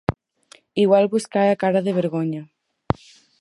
[0.83, 2.43] Igual vos cae a cara de vergoña.